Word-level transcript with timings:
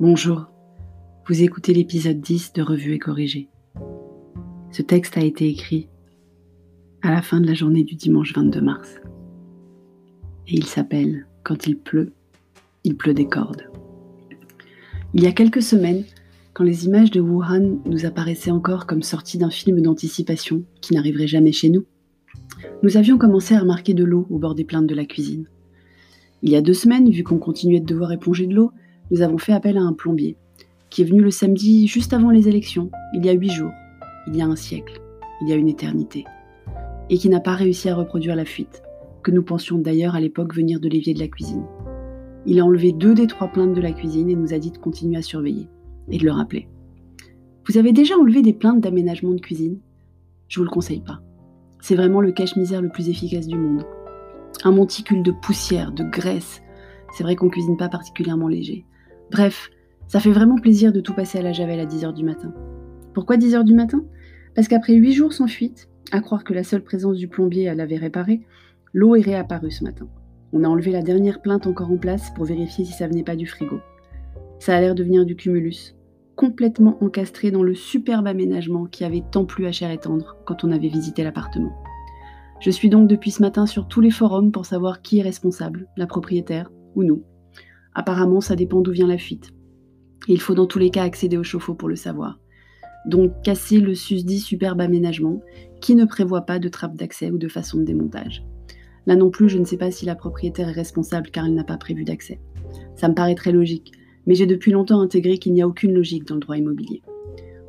Bonjour, 0.00 0.46
vous 1.28 1.44
écoutez 1.44 1.72
l'épisode 1.72 2.20
10 2.20 2.52
de 2.54 2.62
Revue 2.62 2.94
et 2.94 2.98
Corrigé. 2.98 3.48
Ce 4.72 4.82
texte 4.82 5.16
a 5.16 5.22
été 5.22 5.48
écrit 5.48 5.88
à 7.02 7.12
la 7.12 7.22
fin 7.22 7.40
de 7.40 7.46
la 7.46 7.54
journée 7.54 7.84
du 7.84 7.94
dimanche 7.94 8.34
22 8.34 8.60
mars. 8.60 8.96
Et 10.48 10.54
il 10.56 10.64
s'appelle 10.64 11.28
Quand 11.44 11.68
il 11.68 11.78
pleut, 11.78 12.12
il 12.82 12.96
pleut 12.96 13.14
des 13.14 13.28
cordes. 13.28 13.70
Il 15.14 15.22
y 15.22 15.28
a 15.28 15.32
quelques 15.32 15.62
semaines, 15.62 16.02
quand 16.54 16.64
les 16.64 16.86
images 16.86 17.12
de 17.12 17.20
Wuhan 17.20 17.78
nous 17.86 18.04
apparaissaient 18.04 18.50
encore 18.50 18.88
comme 18.88 19.02
sorties 19.02 19.38
d'un 19.38 19.50
film 19.50 19.80
d'anticipation 19.80 20.64
qui 20.80 20.94
n'arriverait 20.94 21.28
jamais 21.28 21.52
chez 21.52 21.68
nous, 21.68 21.84
nous 22.82 22.96
avions 22.96 23.16
commencé 23.16 23.54
à 23.54 23.60
remarquer 23.60 23.94
de 23.94 24.02
l'eau 24.02 24.26
au 24.28 24.40
bord 24.40 24.56
des 24.56 24.64
plaintes 24.64 24.88
de 24.88 24.94
la 24.94 25.04
cuisine. 25.04 25.46
Il 26.42 26.50
y 26.50 26.56
a 26.56 26.62
deux 26.62 26.74
semaines, 26.74 27.10
vu 27.10 27.22
qu'on 27.22 27.38
continuait 27.38 27.78
de 27.78 27.86
devoir 27.86 28.10
éponger 28.10 28.48
de 28.48 28.54
l'eau, 28.54 28.72
nous 29.14 29.22
avons 29.22 29.38
fait 29.38 29.52
appel 29.52 29.78
à 29.78 29.82
un 29.82 29.92
plombier, 29.92 30.36
qui 30.90 31.02
est 31.02 31.04
venu 31.04 31.22
le 31.22 31.30
samedi 31.30 31.86
juste 31.86 32.12
avant 32.12 32.30
les 32.30 32.48
élections, 32.48 32.90
il 33.12 33.24
y 33.24 33.28
a 33.28 33.32
huit 33.32 33.50
jours, 33.50 33.70
il 34.26 34.34
y 34.34 34.42
a 34.42 34.46
un 34.46 34.56
siècle, 34.56 35.00
il 35.40 35.48
y 35.48 35.52
a 35.52 35.56
une 35.56 35.68
éternité, 35.68 36.24
et 37.10 37.16
qui 37.16 37.28
n'a 37.28 37.38
pas 37.38 37.54
réussi 37.54 37.88
à 37.88 37.94
reproduire 37.94 38.34
la 38.34 38.44
fuite, 38.44 38.82
que 39.22 39.30
nous 39.30 39.44
pensions 39.44 39.78
d'ailleurs 39.78 40.16
à 40.16 40.20
l'époque 40.20 40.52
venir 40.52 40.80
de 40.80 40.88
l'évier 40.88 41.14
de 41.14 41.20
la 41.20 41.28
cuisine. 41.28 41.62
Il 42.44 42.58
a 42.58 42.64
enlevé 42.64 42.90
deux 42.90 43.14
des 43.14 43.28
trois 43.28 43.46
plaintes 43.46 43.74
de 43.74 43.80
la 43.80 43.92
cuisine 43.92 44.28
et 44.30 44.34
nous 44.34 44.52
a 44.52 44.58
dit 44.58 44.72
de 44.72 44.78
continuer 44.78 45.18
à 45.18 45.22
surveiller, 45.22 45.68
et 46.10 46.18
de 46.18 46.24
le 46.24 46.32
rappeler. 46.32 46.66
Vous 47.68 47.78
avez 47.78 47.92
déjà 47.92 48.16
enlevé 48.16 48.42
des 48.42 48.52
plaintes 48.52 48.80
d'aménagement 48.80 49.30
de 49.30 49.40
cuisine? 49.40 49.78
Je 50.48 50.58
vous 50.58 50.64
le 50.64 50.70
conseille 50.70 51.02
pas. 51.02 51.20
C'est 51.80 51.94
vraiment 51.94 52.20
le 52.20 52.32
cache-misère 52.32 52.82
le 52.82 52.88
plus 52.88 53.08
efficace 53.08 53.46
du 53.46 53.56
monde. 53.56 53.86
Un 54.64 54.72
monticule 54.72 55.22
de 55.22 55.30
poussière, 55.30 55.92
de 55.92 56.02
graisse. 56.02 56.62
C'est 57.12 57.22
vrai 57.22 57.36
qu'on 57.36 57.48
cuisine 57.48 57.76
pas 57.76 57.88
particulièrement 57.88 58.48
léger. 58.48 58.84
Bref, 59.30 59.70
ça 60.06 60.20
fait 60.20 60.32
vraiment 60.32 60.56
plaisir 60.56 60.92
de 60.92 61.00
tout 61.00 61.14
passer 61.14 61.38
à 61.38 61.42
la 61.42 61.52
javel 61.52 61.80
à 61.80 61.86
10h 61.86 62.14
du 62.14 62.24
matin. 62.24 62.52
Pourquoi 63.14 63.36
10h 63.36 63.64
du 63.64 63.74
matin? 63.74 64.04
Parce 64.54 64.68
qu'après 64.68 64.94
8 64.94 65.12
jours 65.12 65.32
sans 65.32 65.48
fuite, 65.48 65.88
à 66.12 66.20
croire 66.20 66.44
que 66.44 66.52
la 66.52 66.64
seule 66.64 66.84
présence 66.84 67.16
du 67.16 67.28
plombier 67.28 67.74
l'avait 67.74 67.96
réparé, 67.96 68.42
l'eau 68.92 69.16
est 69.16 69.22
réapparue 69.22 69.70
ce 69.70 69.84
matin. 69.84 70.06
On 70.52 70.62
a 70.62 70.68
enlevé 70.68 70.92
la 70.92 71.02
dernière 71.02 71.42
plainte 71.42 71.66
encore 71.66 71.90
en 71.90 71.96
place 71.96 72.30
pour 72.34 72.44
vérifier 72.44 72.84
si 72.84 72.92
ça 72.92 73.08
venait 73.08 73.24
pas 73.24 73.34
du 73.34 73.46
frigo. 73.46 73.80
Ça 74.60 74.76
a 74.76 74.80
l'air 74.80 74.94
de 74.94 75.02
venir 75.02 75.24
du 75.24 75.34
cumulus, 75.34 75.96
complètement 76.36 77.02
encastré 77.02 77.50
dans 77.50 77.62
le 77.62 77.74
superbe 77.74 78.26
aménagement 78.26 78.86
qui 78.86 79.04
avait 79.04 79.24
tant 79.32 79.44
plu 79.44 79.66
à 79.66 79.72
chair 79.72 79.90
et 79.90 79.98
tendre 79.98 80.36
quand 80.46 80.62
on 80.62 80.70
avait 80.70 80.88
visité 80.88 81.24
l'appartement. 81.24 81.72
Je 82.60 82.70
suis 82.70 82.88
donc 82.88 83.08
depuis 83.08 83.30
ce 83.30 83.42
matin 83.42 83.66
sur 83.66 83.88
tous 83.88 84.00
les 84.00 84.10
forums 84.10 84.52
pour 84.52 84.64
savoir 84.64 85.02
qui 85.02 85.18
est 85.18 85.22
responsable, 85.22 85.88
la 85.96 86.06
propriétaire 86.06 86.70
ou 86.94 87.02
nous. 87.02 87.24
Apparemment, 87.94 88.40
ça 88.40 88.56
dépend 88.56 88.80
d'où 88.80 88.92
vient 88.92 89.06
la 89.06 89.18
fuite. 89.18 89.50
Il 90.26 90.40
faut 90.40 90.54
dans 90.54 90.66
tous 90.66 90.78
les 90.78 90.90
cas 90.90 91.04
accéder 91.04 91.36
au 91.36 91.44
chauffe-eau 91.44 91.74
pour 91.74 91.88
le 91.88 91.96
savoir. 91.96 92.38
Donc 93.06 93.32
casser 93.42 93.80
le 93.80 93.94
susdit 93.94 94.40
superbe 94.40 94.80
aménagement 94.80 95.42
qui 95.80 95.94
ne 95.94 96.06
prévoit 96.06 96.42
pas 96.42 96.58
de 96.58 96.68
trappe 96.68 96.96
d'accès 96.96 97.30
ou 97.30 97.38
de 97.38 97.48
façon 97.48 97.78
de 97.78 97.84
démontage. 97.84 98.44
Là 99.06 99.16
non 99.16 99.30
plus, 99.30 99.50
je 99.50 99.58
ne 99.58 99.64
sais 99.64 99.76
pas 99.76 99.90
si 99.90 100.06
la 100.06 100.14
propriétaire 100.14 100.70
est 100.70 100.72
responsable 100.72 101.30
car 101.30 101.44
elle 101.44 101.54
n'a 101.54 101.64
pas 101.64 101.76
prévu 101.76 102.04
d'accès. 102.04 102.40
Ça 102.96 103.08
me 103.08 103.14
paraît 103.14 103.34
très 103.34 103.52
logique, 103.52 103.92
mais 104.26 104.34
j'ai 104.34 104.46
depuis 104.46 104.72
longtemps 104.72 105.00
intégré 105.00 105.36
qu'il 105.36 105.52
n'y 105.52 105.60
a 105.60 105.68
aucune 105.68 105.92
logique 105.92 106.26
dans 106.26 106.36
le 106.36 106.40
droit 106.40 106.56
immobilier. 106.56 107.02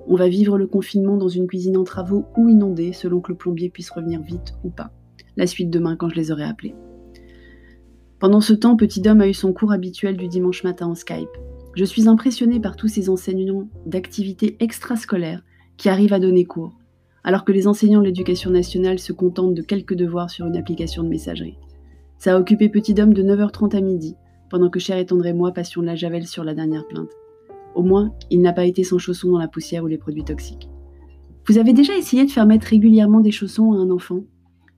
On 0.07 0.15
va 0.15 0.29
vivre 0.29 0.57
le 0.57 0.67
confinement 0.67 1.17
dans 1.17 1.27
une 1.27 1.47
cuisine 1.47 1.77
en 1.77 1.83
travaux 1.83 2.25
ou 2.37 2.47
inondée 2.47 2.93
selon 2.93 3.19
que 3.19 3.31
le 3.31 3.37
plombier 3.37 3.69
puisse 3.69 3.89
revenir 3.89 4.21
vite 4.21 4.53
ou 4.63 4.69
pas. 4.69 4.91
La 5.35 5.47
suite 5.47 5.69
demain 5.69 5.97
quand 5.97 6.09
je 6.09 6.15
les 6.15 6.31
aurai 6.31 6.43
appelés. 6.43 6.75
Pendant 8.19 8.39
ce 8.39 8.53
temps, 8.53 8.77
Petit 8.77 9.01
Dom 9.01 9.19
a 9.19 9.27
eu 9.27 9.33
son 9.33 9.51
cours 9.51 9.73
habituel 9.73 10.15
du 10.15 10.29
dimanche 10.29 10.63
matin 10.63 10.87
en 10.87 10.95
Skype. 10.95 11.29
Je 11.75 11.83
suis 11.83 12.07
impressionnée 12.07 12.61
par 12.61 12.77
tous 12.77 12.87
ces 12.87 13.09
enseignants 13.09 13.67
d'activités 13.85 14.55
extrascolaires 14.61 15.43
qui 15.75 15.89
arrivent 15.89 16.13
à 16.13 16.19
donner 16.19 16.45
cours, 16.45 16.77
alors 17.25 17.43
que 17.43 17.51
les 17.51 17.67
enseignants 17.67 17.99
de 17.99 18.05
l'éducation 18.05 18.51
nationale 18.51 18.99
se 18.99 19.11
contentent 19.11 19.53
de 19.53 19.61
quelques 19.61 19.95
devoirs 19.95 20.29
sur 20.29 20.45
une 20.45 20.55
application 20.55 21.03
de 21.03 21.09
messagerie. 21.09 21.57
Ça 22.17 22.35
a 22.35 22.39
occupé 22.39 22.69
Petit 22.69 22.93
Dom 22.93 23.13
de 23.13 23.21
9h30 23.21 23.75
à 23.75 23.81
midi, 23.81 24.15
pendant 24.49 24.69
que 24.69 24.79
Cher 24.79 24.97
et 24.97 25.05
Tendre 25.05 25.25
et 25.25 25.33
moi 25.33 25.51
passions 25.51 25.81
de 25.81 25.87
la 25.87 25.95
javel 25.95 26.25
sur 26.25 26.45
la 26.45 26.53
dernière 26.53 26.87
plainte. 26.87 27.11
Au 27.75 27.83
moins, 27.83 28.13
il 28.31 28.41
n'a 28.41 28.53
pas 28.53 28.65
été 28.65 28.85
sans 28.85 28.97
chaussons 28.97 29.31
dans 29.31 29.39
la 29.39 29.49
poussière 29.49 29.83
ou 29.83 29.87
les 29.87 29.97
produits 29.97 30.23
toxiques. 30.23 30.69
Vous 31.47 31.57
avez 31.57 31.73
déjà 31.73 31.97
essayé 31.97 32.25
de 32.25 32.31
faire 32.31 32.45
mettre 32.45 32.67
régulièrement 32.67 33.19
des 33.19 33.31
chaussons 33.31 33.73
à 33.73 33.77
un 33.77 33.89
enfant? 33.89 34.21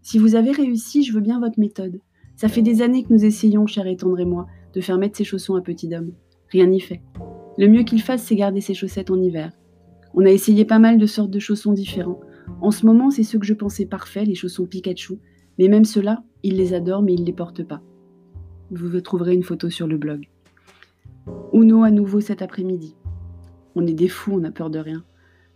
Si 0.02 0.18
vous 0.18 0.34
avez 0.34 0.52
réussi, 0.52 1.04
je 1.04 1.14
veux 1.14 1.22
bien 1.22 1.40
votre 1.40 1.60
méthode. 1.60 2.00
Ça 2.38 2.48
fait 2.50 2.62
des 2.62 2.84
années 2.84 3.04
que 3.04 3.12
nous 3.12 3.26
essayons, 3.26 3.66
cher 3.66 3.88
et 3.88 3.98
tendre 3.98 4.20
et 4.20 4.26
moi, 4.26 4.46
de 4.74 4.80
faire 4.80 5.00
mettre 5.00 5.18
ses 5.18 5.24
chaussons 5.24 5.56
à 5.56 5.62
petit 5.62 5.94
homme. 5.96 6.12
Rien 6.50 6.68
n'y 6.68 6.80
fait. 6.80 7.02
Le 7.58 7.68
mieux 7.68 7.82
qu'il 7.82 8.00
fasse, 8.00 8.22
c'est 8.22 8.36
garder 8.36 8.62
ses 8.62 8.76
chaussettes 8.76 9.10
en 9.10 9.20
hiver. 9.20 9.52
On 10.14 10.24
a 10.24 10.30
essayé 10.30 10.64
pas 10.64 10.78
mal 10.78 11.00
de 11.00 11.06
sortes 11.08 11.32
de 11.32 11.40
chaussons 11.40 11.74
différents. 11.74 12.20
En 12.62 12.70
ce 12.70 12.86
moment, 12.86 13.10
c'est 13.10 13.24
ceux 13.24 13.40
que 13.40 13.46
je 13.46 13.56
pensais 13.56 13.88
parfaits, 13.88 14.28
les 14.28 14.36
chaussons 14.36 14.68
Pikachu. 14.68 15.16
Mais 15.58 15.68
même 15.68 15.84
ceux-là, 15.84 16.24
il 16.44 16.58
les 16.58 16.76
adore, 16.76 17.02
mais 17.02 17.16
il 17.16 17.24
les 17.24 17.34
porte 17.34 17.64
pas. 17.64 17.82
Vous 18.70 19.02
trouverez 19.02 19.34
une 19.34 19.44
photo 19.44 19.72
sur 19.72 19.88
le 19.88 19.98
blog. 19.98 20.30
Uno 21.54 21.84
à 21.84 21.90
nouveau 21.90 22.22
cet 22.22 22.44
après-midi. 22.44 22.96
On 23.74 23.88
est 23.88 23.94
des 23.94 24.10
fous, 24.10 24.34
on 24.40 24.44
a 24.44 24.52
peur 24.52 24.70
de 24.70 24.78
rien. 24.78 25.04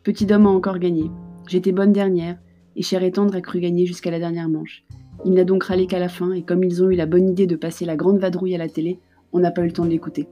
Petit 0.02 0.34
homme 0.34 0.48
a 0.48 0.50
encore 0.50 0.80
gagné. 0.80 1.12
J'étais 1.48 1.74
bonne 1.74 1.92
dernière, 1.92 2.40
et 2.75 2.81
Cher 2.81 3.03
et 3.03 3.12
Tendre 3.12 3.36
a 3.36 3.42
cru 3.42 3.59
gagner 3.59 3.86
jusqu'à 3.86 4.09
la 4.09 4.18
dernière 4.18 4.50
manche. 4.50 4.84
Il 5.26 5.34
n'a 5.34 5.44
donc 5.44 5.64
râlé 5.64 5.88
qu'à 5.88 6.00
la 6.00 6.10
fin, 6.10 6.34
et 6.34 6.44
comme 6.44 6.64
ils 6.64 6.84
ont 6.84 6.90
eu 6.90 6.96
la 6.96 7.06
bonne 7.06 7.30
idée 7.30 7.48
de 7.48 7.56
passer 7.56 7.86
la 7.86 7.96
grande 7.96 8.20
vadrouille 8.20 8.56
à 8.56 8.58
la 8.58 8.70
télé, 8.70 9.00
on 9.34 9.40
n'a 9.40 9.52
pas 9.52 9.62
eu 9.62 9.68
le 9.68 9.74
temps 9.74 9.86
de 9.86 9.90
l'écouter. 9.90 10.28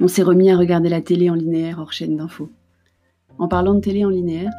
On 0.00 0.08
s'est 0.08 0.22
remis 0.22 0.50
à 0.50 0.56
regarder 0.56 0.88
la 0.88 1.00
télé 1.00 1.30
en 1.30 1.34
linéaire 1.34 1.78
hors 1.78 1.92
chaîne 1.92 2.16
d'infos. 2.16 2.50
En 3.38 3.48
parlant 3.48 3.74
de 3.74 3.80
télé 3.80 4.04
en 4.04 4.10
linéaire, 4.10 4.50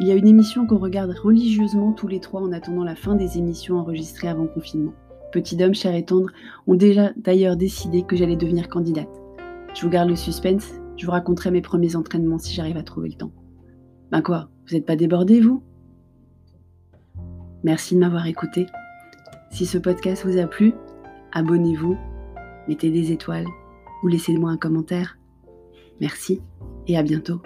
il 0.00 0.06
y 0.06 0.12
a 0.12 0.16
une 0.16 0.26
émission 0.26 0.66
qu'on 0.66 0.78
regarde 0.78 1.14
religieusement 1.22 1.92
tous 1.92 2.08
les 2.08 2.20
trois 2.20 2.40
en 2.40 2.52
attendant 2.52 2.84
la 2.84 2.94
fin 2.94 3.14
des 3.14 3.38
émissions 3.38 3.76
enregistrées 3.76 4.28
avant 4.28 4.46
confinement. 4.46 4.94
Petit 5.32 5.62
homme, 5.62 5.74
cher 5.74 5.94
et 5.94 6.04
tendre 6.04 6.30
ont 6.66 6.74
déjà 6.74 7.10
d'ailleurs 7.16 7.56
décidé 7.56 8.02
que 8.02 8.16
j'allais 8.16 8.36
devenir 8.36 8.68
candidate. 8.68 9.08
Je 9.74 9.82
vous 9.82 9.90
garde 9.90 10.08
le 10.08 10.16
suspense, 10.16 10.72
je 10.96 11.06
vous 11.06 11.12
raconterai 11.12 11.50
mes 11.50 11.62
premiers 11.62 11.96
entraînements 11.96 12.38
si 12.38 12.54
j'arrive 12.54 12.76
à 12.76 12.82
trouver 12.82 13.08
le 13.08 13.16
temps. 13.16 13.32
Ben 14.10 14.22
quoi, 14.22 14.48
vous 14.66 14.74
n'êtes 14.74 14.86
pas 14.86 14.96
débordé, 14.96 15.40
vous? 15.40 15.62
Merci 17.64 17.94
de 17.94 18.00
m'avoir 18.00 18.26
écouté. 18.26 18.66
Si 19.52 19.66
ce 19.66 19.76
podcast 19.76 20.24
vous 20.24 20.38
a 20.38 20.46
plu, 20.46 20.72
abonnez-vous, 21.32 21.98
mettez 22.68 22.90
des 22.90 23.12
étoiles 23.12 23.46
ou 24.02 24.08
laissez-moi 24.08 24.50
un 24.50 24.56
commentaire. 24.56 25.18
Merci 26.00 26.40
et 26.86 26.96
à 26.96 27.02
bientôt. 27.02 27.42